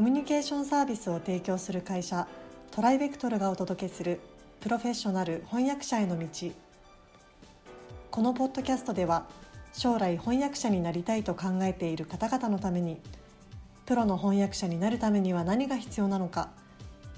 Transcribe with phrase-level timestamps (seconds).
[0.00, 2.26] コミュニケーションサービスを提供する会社
[2.70, 4.18] トライベクトルがお届けする
[4.60, 6.26] プロフェッショナル翻訳者への道。
[8.10, 9.26] このポッドキャストでは
[9.74, 12.96] 将来翻訳者になりたいと考えている方々のために
[13.84, 16.48] プロの翻訳者になるためには何が必要なのか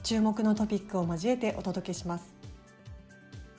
[0.03, 2.35] 注目のトピックを交えてお届けします、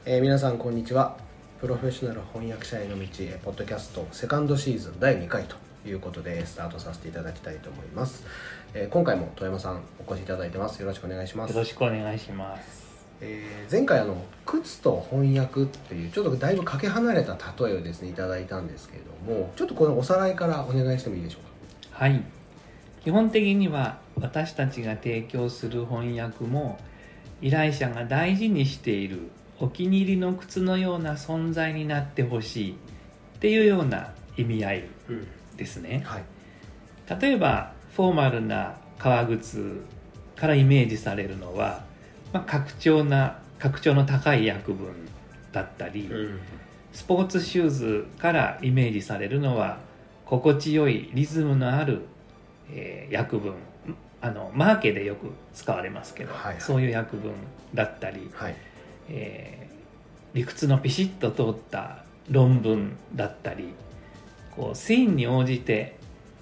[0.04, 1.16] えー皆さんこんにちは。
[1.62, 3.06] プロフェッショナル翻訳者への道
[3.46, 8.26] ポッドキャストセカンドシーズン第2回ということでスタートさせていただきたいと思います、
[8.74, 10.80] えー今回も富山さんお越しいただいてます。
[10.82, 11.54] よろしくお願いします。
[11.54, 12.84] よろしくお願いします。
[13.22, 22.06] えー前回あの靴と翻訳っていうちょっとだいぶかけ離れた例えをですねいただいたんですけれどもちょっとこのおさらいからお願いしてもいいでしょうか？
[22.06, 22.22] はい。
[23.04, 26.80] 基本的には私たちが提供する翻訳も
[27.42, 29.30] 依頼者が大事にしている
[29.60, 32.76] お気に入りの靴のような存在になってほしいっ
[33.40, 34.84] ていうような意味合い。
[35.10, 36.02] うんですね。
[36.06, 36.24] はい。
[37.22, 39.84] 例えばフォーマルな革靴
[40.36, 41.84] からイメージされるのは、
[42.32, 44.94] まあ、拡張な拡張の高い訳文
[45.52, 46.40] だったり、うん。
[46.92, 49.80] スポーツシューズからイメージされるのは
[50.26, 52.02] 心地よいリズムのある、
[52.72, 53.56] えー訳文
[54.22, 56.62] あのマーケでよく使われますけど、はいはい。
[56.62, 57.34] そういう訳文
[57.74, 58.56] だったり、はい。
[59.10, 59.64] えー
[60.34, 63.74] 理屈のピシッと通った論文だったり
[64.56, 65.98] こうシーンに応じて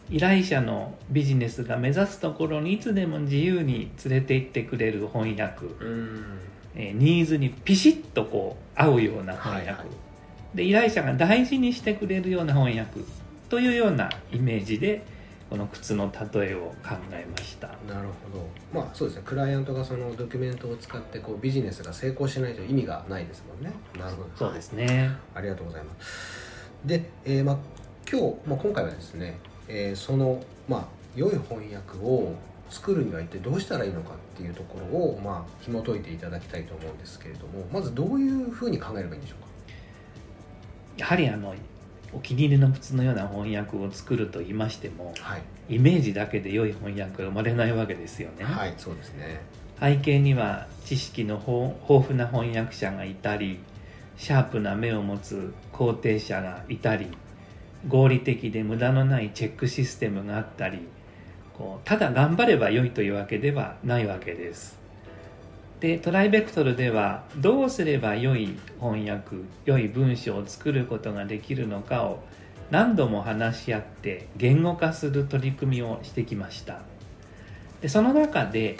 [0.10, 6.40] 依頼者のビジネスが目指すところにいつでも自由に連れて行ってくれる翻訳、うん。
[6.76, 9.86] えーニーズにピシッとこう合うような翻訳、はいは
[10.54, 10.58] い。
[10.58, 13.02] で依頼者が大事にしてくれるような翻訳。
[13.50, 15.04] というようなイメージで
[15.50, 17.68] この靴の例えを考えました。
[17.86, 18.48] なるほど。
[18.74, 19.24] まあそうですね。
[19.26, 23.74] クライアントがそのドキュメントを使ってこうビジネスが成功しないと意味がないですもんね。
[24.00, 24.30] なるほど。
[24.36, 25.12] そうですね。
[25.36, 26.32] ありがとうございます。
[26.86, 27.58] で、えーまあ、
[28.12, 32.34] 今日、まあ、今回はですね、えーその、まあ、良い翻訳を
[32.70, 39.48] 作るには一体どうしたらいいのかっていうところを、まあ、紐解いていただきたいと思うんですけれどもまずどういうふうに考えればいいんでしょうか？
[40.98, 41.56] やはりあの
[42.14, 49.42] お気に入りの靴のような翻訳を作ると言いましてもはい、イメージだけで良い翻訳が生まれないわけですよね、はい、そうですね。
[49.80, 53.60] 背景には知識の豊豊富な翻訳者がいたり
[54.18, 57.08] シャープな目を持つ肯定者がいたり
[57.88, 60.80] 合理的で無駄のないチェックシステムがあったり
[61.58, 64.80] こうただ頑張れば良いというわけではないわけです。
[65.80, 72.24] でトライベクトルではどうすれば良い翻訳良い文章を作ることができるのかを
[72.70, 76.82] 何度も話し合って言語化する取り組みをしてきました。
[77.82, 78.78] でその中で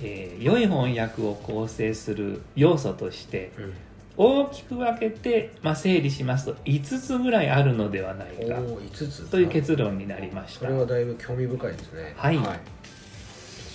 [0.00, 3.74] えー良い翻訳を構成する要素としてうん。
[4.18, 8.56] 大きく分けて、まあ、整理しますと5つぐらいあるのではないか。
[8.56, 10.60] おお5つという結論になりました。
[10.60, 12.14] それはだいぶ興味深いですね。
[12.16, 12.38] はい。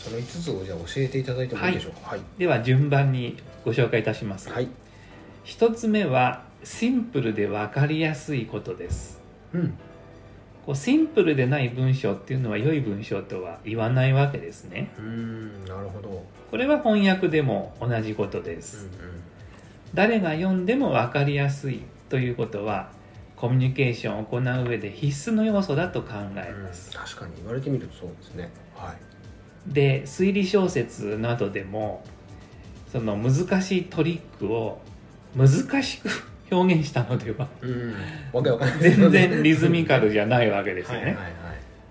[0.04, 2.12] その5つをじゃあ教えていただいてもいいでしょうか。
[2.12, 2.22] はい。
[2.40, 4.68] では順番にご紹介いたします、はい、
[5.46, 9.22] 1つ目はシンプルで分かりやすいことです。
[9.54, 9.78] うん。
[10.66, 14.92] こうシンプルでない文章っていうのは良い文章とは言わないわけですね。
[14.98, 16.24] うーんなるほど。
[16.50, 19.22] これは翻訳でも同じことです、うん
[19.94, 22.90] 誰が読んでも分かりやすいということは
[23.36, 28.52] コミュニケーションを行う上で必須の要素だと考えうんます、確かに言われてみるとそうですね。
[28.76, 29.74] はい。
[29.74, 32.04] で推理小説などでも
[32.92, 34.82] その難しいトリックを
[35.36, 36.10] 難しく
[36.52, 37.48] 表現したのでは
[38.82, 41.30] 全然リズミカルじゃないわけですよね、はいはいはい。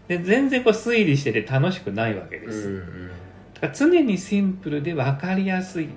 [0.09, 3.09] で全然こう推理してて楽しくないわけです、うんうん。
[3.55, 5.89] だから常にシンプルで分かりやすい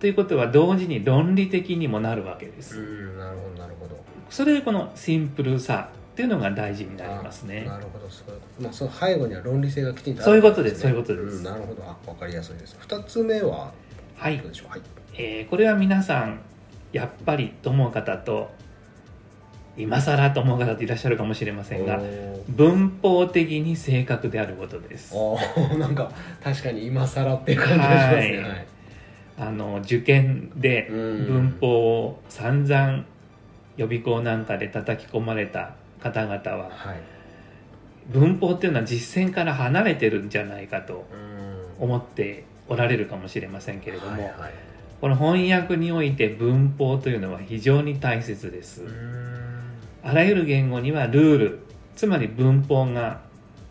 [0.00, 3.98] ということは同時に論理的にもなるわけです、うんなるほどなるほど。
[4.30, 7.64] それでこのシンプルさっていうのが大事になりますね。
[7.66, 8.36] あなるほどそうい。
[8.36, 11.40] うことまあその背後には論理性がきちんとあるそういうことですねそういうことです。
[11.40, 11.82] んなるほど。
[11.84, 12.76] あわかりやすいです。
[12.78, 13.72] 二つ目は
[14.16, 14.38] はい。
[14.38, 14.70] どうでしょう？
[14.70, 14.80] はい。
[15.14, 16.40] えーこれは皆さん
[16.92, 18.50] やっぱりと思う方と
[19.76, 22.00] 今更と思う方っていらっしゃるかもしれませんが
[22.48, 25.12] 文法的に正確であることです。
[25.14, 26.10] おーなんか
[26.42, 28.16] 確かに今更っていう感じがしますね。
[28.16, 28.38] はい。
[28.38, 28.66] はい
[29.38, 31.26] あの受験でうん。
[31.26, 31.68] 文法
[32.02, 33.04] を散々
[33.76, 37.00] 予備校なんかで叩き込まれた方々ははい。
[38.08, 41.06] 文法っていうのは実践から離れてるんじゃないかと
[41.78, 41.84] うん。
[41.84, 44.32] 思っておられるかもしれませんけれども、
[45.00, 49.70] この翻訳において文法というのは非常に大切です、うん。
[50.02, 51.58] あらゆる言語にはルール
[51.94, 53.20] つまり文法が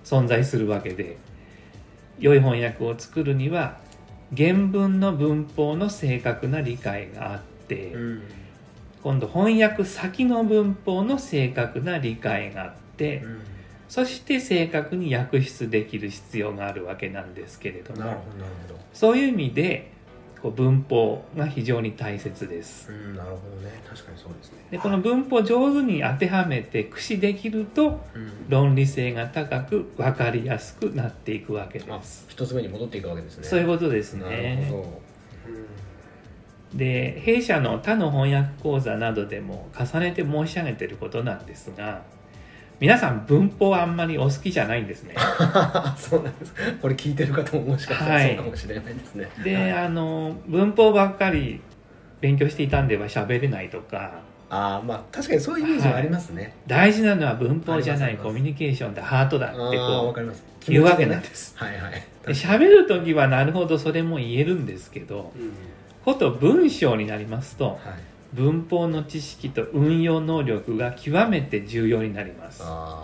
[0.04, 1.18] 存在するわけで
[2.20, 3.78] 良い翻訳を作るには
[4.36, 8.24] 原文の文法の正確な理解があって、うん
[9.04, 13.24] 今度翻訳先の文法の正確な理解があって、
[13.88, 18.22] そして正確に訳出できる必要があるわけなんですけれども
[18.94, 19.92] そういう意味で
[20.42, 22.92] こう文法が非常に大切です。
[22.92, 23.82] うんなるほどね。
[23.88, 24.60] 確かにそうですね。
[24.72, 28.50] でこの文法を上手に当てはめて駆使できるとうん。
[28.50, 33.44] 論理性が高く分かりやすくなっていくわけであす一つ目に戻っていくわけですね。
[33.44, 35.02] そういうことですなるねほど。
[36.74, 42.04] で弊社の他の翻訳講座などでも重ねて申し上げていることなんですが
[42.80, 45.16] 皆さん文法あんまりお好きじゃないんですね。
[45.98, 46.54] そうなんです。
[46.80, 48.36] これ聞いてる方ももしかしたらはい。
[48.36, 49.72] そうかもしれないですね、で、はい。
[49.72, 51.60] あの文法ばっかり
[52.22, 54.12] 勉強していたんでは喋れないとか。
[54.50, 60.46] ああまあ確かにそういうイメージはありますね、大事なのは文法じゃないコミュニケーションでハートだってこかります。
[60.68, 61.54] う言うわけなんです。
[61.58, 61.92] はいはい。
[62.26, 65.52] で喋る時はなるほどそれも言えるんですけどうん。
[66.06, 67.78] こと文章になりますとはい
[68.34, 72.62] 文法の知識と運用能力が極めて重要になります。
[72.64, 73.04] あ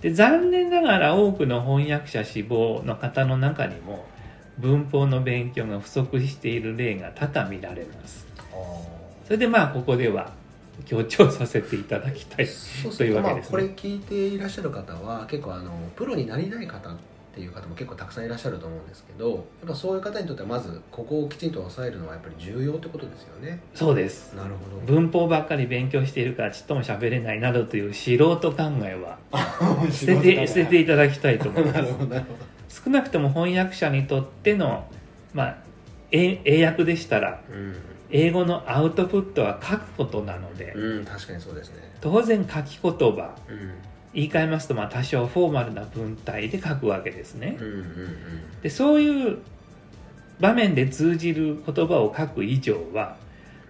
[0.00, 4.04] で残念ながら多くの翻訳者志望の方の中にも
[4.58, 8.26] 文法の勉強が不足している例が多々見られます。
[9.24, 10.32] それでまあここでは
[10.84, 13.62] 強調させていただきたいそうすというわけですね。
[13.62, 16.90] れ聞いていらっしゃる方は結構あのプロになりたい方
[17.32, 23.58] っていう方も結構たくさんいらっしゃると思うんですけどやっぱそういう方にとってはまずここをきちんと抑えるのはやっぱり重要ってことですよね。
[23.74, 24.34] そうです。
[24.34, 24.92] なるほど。
[24.92, 29.18] 文法ばっかり勉強しているからちっとも喋れないなどという素人考えは
[29.90, 31.86] 捨てて捨てていただきたいと思いまなる
[32.68, 34.86] す少なくとも翻訳者にとっての、
[35.32, 35.56] まあ、
[36.10, 37.54] 英英訳でしたらど
[38.10, 41.92] 英語のアウトプットは書くことなのでうん、うん、確かにそうですね。
[42.02, 43.72] 当然書き言葉うん
[44.14, 47.56] 言い換えますとまあ多少フォーマルな文体で書くわけですね。
[47.58, 48.16] うんうん
[48.62, 49.38] でそういう
[50.38, 53.16] 場面で通じる言葉を書く以上は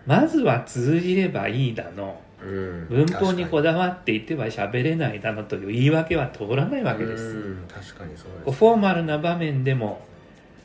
[0.06, 2.20] まずは通じればいいだの。
[2.42, 7.24] うんうん文法にこだだわっていては喋れないだのという言い訳は通らないわけです。
[7.24, 8.58] うん確かにそうです。
[8.58, 10.04] フォーマルな場面でも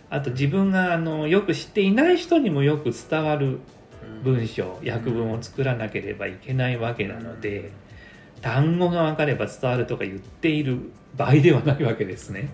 [0.09, 3.59] あと自分があのよく知っていない人にもよく伝わる
[4.23, 7.71] 文章訳文を作らなければいけないわけなので
[8.41, 10.79] 単語が分かれば伝わるとか言っている
[11.15, 12.49] 場合ではないわけですね。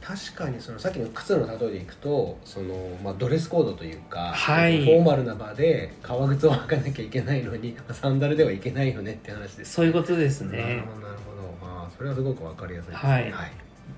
[0.00, 4.84] 確かにそのさっきの靴の例えでいくとその、まあ、ドレスコードというか、はい。
[4.84, 11.66] フォーマルな場で革靴を履かなきゃいけないのに サンダルではいけないよねって話ですそういうことですなるねほどなるほど。
[11.66, 13.08] あーそれはすごくわかりやすいですね。
[13.10, 13.32] はい。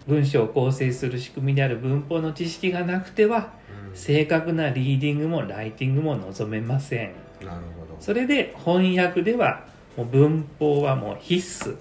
[0.07, 3.51] 文章を構成する仕組みである文法の知識がなくては
[3.91, 3.97] うん。
[3.97, 7.11] 正確なリーディングもライティングも望めません。
[7.45, 7.97] なるほど。
[7.99, 9.65] それで翻訳では
[9.97, 11.77] もう文法はもう必須。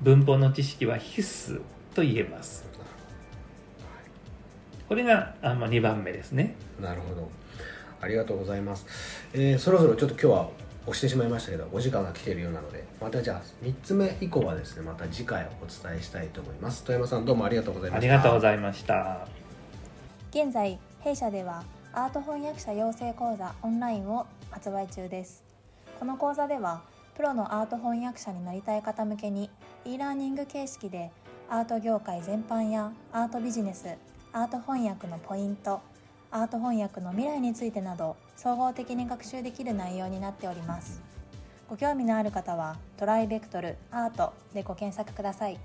[0.00, 1.60] 文法の知識は必須
[1.94, 2.64] と言えます。
[4.88, 6.54] これがあまあ2番目ですね。
[6.80, 7.42] なるほど。
[8.02, 8.84] ありがとうございます、
[9.32, 10.50] えーそろそろちょっと今日は
[10.86, 16.82] 押してしまいましたけどお時間が来ているようなのでまたじゃあ3つ目以降はですねまた次回お伝えしたいと思います。
[16.82, 18.12] 富山さんどうもありがとうございました。
[18.14, 19.28] ありがとうございました。
[20.30, 21.62] 現在弊社では
[21.92, 25.44] アート翻訳者養成講座オンラインを発売中です。
[26.00, 26.82] この講座では
[27.14, 29.50] プロのアート翻訳者になりたい方向けに
[29.84, 31.10] e ラーニング形式で
[31.48, 33.86] アート業界全般やアートビジネス
[34.32, 35.80] アート翻訳のポイント
[36.30, 41.02] アート翻訳の未来についてなど総合的に学習できる内容になっております。
[41.68, 45.58] ご興味のある方はトライベクトルアートでご検索ください。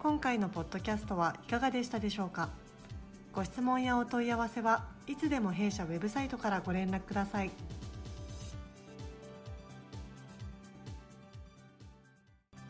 [0.00, 2.48] 今回のポッドキャストはいかがでしたでしょうか？
[3.32, 7.50] ご質問やお問い合わせはいつでも弊社ウェブサイトからご連絡ください。